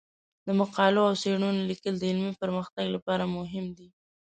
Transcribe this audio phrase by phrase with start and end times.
[0.45, 3.87] د مقالو او څیړنو لیکل د علمي پرمختګ لپاره مهم دي.